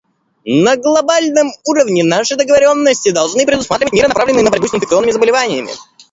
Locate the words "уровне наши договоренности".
1.63-3.11